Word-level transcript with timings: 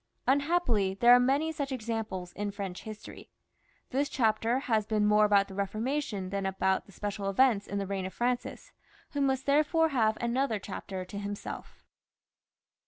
Unhappily, 0.25 0.95
there 0.95 1.13
are 1.13 1.19
many 1.19 1.51
such 1.51 1.71
examples 1.71 2.33
in 2.33 2.49
French 2.49 2.81
history. 2.81 3.29
This 3.91 4.09
chapter 4.09 4.57
has 4.61 4.87
been 4.87 5.05
more 5.05 5.25
about 5.25 5.47
the 5.47 5.53
Eeformation 5.53 6.31
than 6.31 6.47
about 6.47 6.87
the 6.87 6.91
special 6.91 7.29
events 7.29 7.67
in 7.67 7.77
the 7.77 7.85
reign 7.85 8.07
of 8.07 8.13
Francis, 8.15 8.71
who 9.11 9.21
must 9.21 9.45
therefore 9.45 9.89
have 9.89 10.17
another 10.19 10.57
chapter 10.57 11.05
to 11.05 11.19
himself. 11.19 11.83